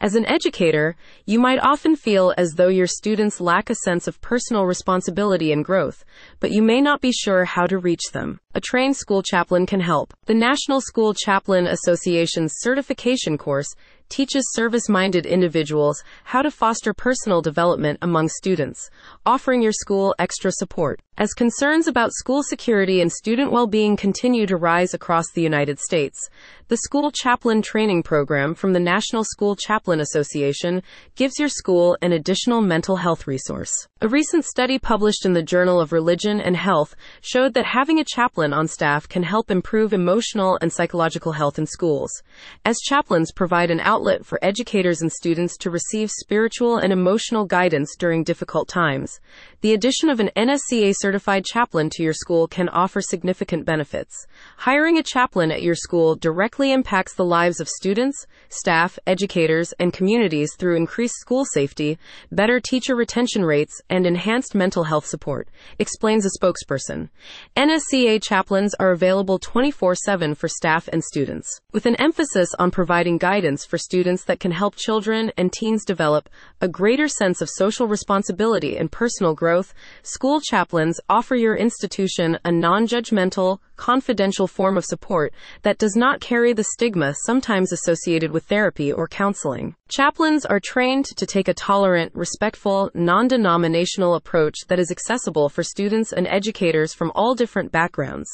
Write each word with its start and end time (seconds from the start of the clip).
As 0.00 0.14
an 0.14 0.26
educator, 0.26 0.94
you 1.26 1.40
might 1.40 1.58
often 1.58 1.96
feel 1.96 2.32
as 2.36 2.52
though 2.52 2.68
your 2.68 2.86
students 2.86 3.40
lack 3.40 3.68
a 3.68 3.74
sense 3.74 4.06
of 4.06 4.20
personal 4.20 4.64
responsibility 4.64 5.50
and 5.50 5.64
growth, 5.64 6.04
but 6.38 6.52
you 6.52 6.62
may 6.62 6.80
not 6.80 7.00
be 7.00 7.10
sure 7.10 7.44
how 7.44 7.66
to 7.66 7.78
reach 7.78 8.12
them. 8.12 8.38
A 8.54 8.60
trained 8.60 8.96
school 8.96 9.24
chaplain 9.24 9.66
can 9.66 9.80
help. 9.80 10.14
The 10.26 10.34
National 10.34 10.80
School 10.80 11.14
Chaplain 11.14 11.66
Association's 11.66 12.54
certification 12.58 13.36
course 13.36 13.74
teaches 14.08 14.52
service 14.52 14.88
minded 14.88 15.26
individuals 15.26 16.02
how 16.24 16.42
to 16.42 16.50
foster 16.50 16.92
personal 16.92 17.42
development 17.42 17.98
among 18.02 18.28
students, 18.28 18.90
offering 19.26 19.62
your 19.62 19.72
school 19.72 20.14
extra 20.18 20.50
support. 20.52 21.00
As 21.18 21.34
concerns 21.34 21.88
about 21.88 22.12
school 22.12 22.44
security 22.44 23.00
and 23.00 23.10
student 23.10 23.50
well 23.50 23.66
being 23.66 23.96
continue 23.96 24.46
to 24.46 24.56
rise 24.56 24.94
across 24.94 25.24
the 25.34 25.42
United 25.42 25.80
States, 25.80 26.30
the 26.68 26.76
School 26.76 27.10
Chaplain 27.10 27.60
Training 27.60 28.04
Program 28.04 28.54
from 28.54 28.72
the 28.72 28.78
National 28.78 29.24
School 29.24 29.56
Chaplain 29.56 30.00
Association 30.00 30.80
gives 31.16 31.38
your 31.38 31.48
school 31.48 31.96
an 32.02 32.12
additional 32.12 32.60
mental 32.60 32.96
health 32.96 33.26
resource. 33.26 33.72
A 34.00 34.06
recent 34.06 34.44
study 34.44 34.78
published 34.78 35.26
in 35.26 35.32
the 35.32 35.42
Journal 35.42 35.80
of 35.80 35.92
Religion 35.92 36.40
and 36.40 36.56
Health 36.56 36.94
showed 37.20 37.54
that 37.54 37.64
having 37.66 37.98
a 37.98 38.04
chaplain 38.04 38.52
on 38.52 38.68
staff 38.68 39.08
can 39.08 39.24
help 39.24 39.50
improve 39.50 39.92
emotional 39.92 40.56
and 40.60 40.72
psychological 40.72 41.32
health 41.32 41.58
in 41.58 41.66
schools, 41.66 42.22
as 42.64 42.78
chaplains 42.78 43.32
provide 43.32 43.72
an 43.72 43.80
outlet 43.98 44.24
for 44.24 44.38
educators 44.42 45.02
and 45.02 45.10
students 45.10 45.56
to 45.56 45.70
receive 45.70 46.08
spiritual 46.08 46.76
and 46.76 46.92
emotional 46.92 47.44
guidance 47.44 47.96
during 47.98 48.22
difficult 48.22 48.68
times. 48.68 49.18
The 49.60 49.74
addition 49.74 50.08
of 50.08 50.20
an 50.20 50.30
NSCA 50.36 50.94
certified 50.96 51.44
chaplain 51.44 51.90
to 51.90 52.04
your 52.04 52.12
school 52.12 52.46
can 52.46 52.68
offer 52.68 53.00
significant 53.00 53.64
benefits. 53.64 54.14
Hiring 54.58 54.98
a 54.98 55.02
chaplain 55.02 55.50
at 55.50 55.62
your 55.62 55.74
school 55.74 56.14
directly 56.14 56.70
impacts 56.70 57.14
the 57.14 57.24
lives 57.24 57.58
of 57.58 57.68
students, 57.68 58.24
staff, 58.48 59.00
educators, 59.04 59.74
and 59.80 59.92
communities 59.92 60.54
through 60.56 60.76
increased 60.76 61.16
school 61.16 61.44
safety, 61.44 61.98
better 62.30 62.60
teacher 62.60 62.94
retention 62.94 63.44
rates, 63.44 63.82
and 63.90 64.06
enhanced 64.06 64.54
mental 64.54 64.84
health 64.84 65.06
support, 65.06 65.48
explains 65.80 66.24
a 66.24 66.30
spokesperson. 66.38 67.08
NSCA 67.56 68.22
chaplains 68.22 68.74
are 68.74 68.92
available 68.92 69.40
24 69.40 69.96
7 69.96 70.36
for 70.36 70.46
staff 70.46 70.88
and 70.92 71.02
students, 71.02 71.60
with 71.72 71.84
an 71.84 71.96
emphasis 71.96 72.54
on 72.60 72.70
providing 72.70 73.18
guidance 73.18 73.64
for 73.64 73.76
students 73.88 74.24
that 74.24 74.38
can 74.38 74.50
help 74.50 74.76
children 74.76 75.32
and 75.38 75.50
teens 75.50 75.82
develop 75.82 76.28
a 76.60 76.68
greater 76.68 77.08
sense 77.08 77.40
of 77.40 77.48
social 77.48 77.86
responsibility 77.86 78.76
and 78.76 78.92
personal 78.92 79.34
growth. 79.34 79.72
School 80.02 80.42
chaplains 80.42 81.00
offer 81.08 81.34
your 81.34 81.56
institution 81.56 82.38
a 82.44 82.52
non 82.52 82.86
judgmental, 82.86 83.60
confidential 83.76 84.46
form 84.46 84.76
of 84.76 84.84
support 84.84 85.32
that 85.62 85.78
does 85.78 85.96
not 85.96 86.20
carry 86.20 86.52
the 86.52 86.64
stigma 86.64 87.14
sometimes 87.24 87.72
associated 87.72 88.30
with 88.30 88.44
therapy 88.44 88.92
or 88.92 89.08
counseling. 89.08 89.74
Chaplains 89.88 90.44
are 90.44 90.60
trained 90.60 91.06
to 91.16 91.24
take 91.24 91.48
a 91.48 91.54
tolerant, 91.54 92.14
respectful, 92.14 92.90
non 92.92 93.26
denominational 93.26 94.16
approach 94.16 94.66
that 94.68 94.78
is 94.78 94.90
accessible 94.90 95.48
for 95.48 95.62
students 95.62 96.12
and 96.12 96.26
educators 96.26 96.92
from 96.92 97.10
all 97.14 97.34
different 97.34 97.72
backgrounds. 97.72 98.28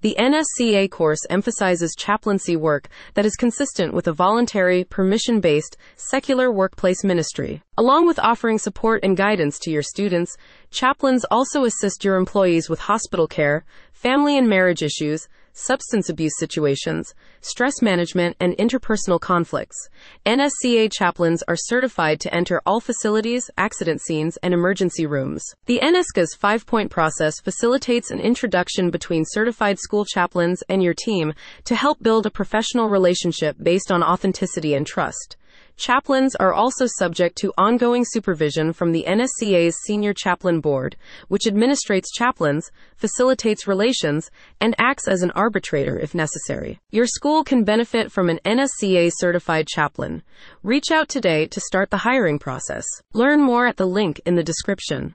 The 0.00 0.16
NSCA 0.18 0.90
course 0.90 1.26
emphasizes 1.28 1.96
chaplaincy 1.98 2.56
work 2.56 2.88
that 3.14 3.26
is 3.26 3.34
consistent 3.34 3.92
with 3.92 4.06
a 4.06 4.12
voluntary, 4.12 4.84
permission 4.94 5.40
based, 5.40 5.76
secular 5.96 6.52
workplace 6.52 7.02
ministry. 7.02 7.60
Along 7.76 8.06
with 8.06 8.20
offering 8.20 8.58
support 8.58 9.02
and 9.02 9.16
guidance 9.16 9.58
to 9.58 9.70
your 9.72 9.82
students, 9.82 10.36
chaplains 10.70 11.24
also 11.32 11.64
assist 11.64 12.04
your 12.04 12.14
employees 12.14 12.70
with 12.70 12.78
hospital 12.78 13.26
care, 13.26 13.64
family 13.92 14.38
and 14.38 14.48
marriage 14.48 14.84
issues, 14.84 15.26
substance 15.54 16.08
abuse 16.08 16.34
situations, 16.38 17.14
stress 17.40 17.80
management, 17.80 18.36
and 18.38 18.56
interpersonal 18.58 19.20
conflicts. 19.20 19.88
NSCA 20.26 20.92
chaplains 20.92 21.42
are 21.48 21.56
certified 21.56 22.20
to 22.20 22.34
enter 22.34 22.60
all 22.66 22.80
facilities, 22.80 23.50
accident 23.56 24.02
scenes, 24.02 24.36
and 24.42 24.52
emergency 24.52 25.06
rooms. 25.06 25.42
The 25.66 25.80
NSCA's 25.82 26.34
five 26.34 26.66
point 26.66 26.90
process 26.90 27.40
facilitates 27.40 28.10
an 28.10 28.20
introduction 28.20 28.90
between 28.90 29.24
certified 29.24 29.78
school 29.78 30.04
chaplains 30.04 30.62
and 30.68 30.82
your 30.82 30.94
team 30.94 31.32
to 31.64 31.74
help 31.74 32.02
build 32.02 32.26
a 32.26 32.30
professional 32.30 32.88
relationship 32.88 33.56
based 33.62 33.90
on 33.90 34.02
authenticity 34.02 34.74
and 34.74 34.86
trust. 34.86 35.36
Chaplains 35.76 36.36
are 36.36 36.52
also 36.52 36.86
subject 36.86 37.36
to 37.38 37.52
ongoing 37.58 38.04
supervision 38.06 38.72
from 38.72 38.92
the 38.92 39.04
NSCA's 39.08 39.76
Senior 39.84 40.14
Chaplain 40.14 40.60
Board, 40.60 40.96
which 41.26 41.46
administrates 41.46 42.06
chaplains, 42.14 42.70
facilitates 42.96 43.66
relations, 43.66 44.30
and 44.60 44.76
acts 44.78 45.08
as 45.08 45.22
an 45.22 45.32
arbitrator 45.32 45.98
if 45.98 46.14
necessary. 46.14 46.78
Your 46.90 47.06
school 47.06 47.42
can 47.42 47.64
benefit 47.64 48.12
from 48.12 48.30
an 48.30 48.38
NSCA 48.44 49.10
certified 49.16 49.66
chaplain. 49.66 50.22
Reach 50.62 50.92
out 50.92 51.08
today 51.08 51.46
to 51.48 51.60
start 51.60 51.90
the 51.90 51.98
hiring 51.98 52.38
process. 52.38 52.84
Learn 53.12 53.40
more 53.40 53.66
at 53.66 53.76
the 53.76 53.86
link 53.86 54.20
in 54.24 54.36
the 54.36 54.44
description. 54.44 55.12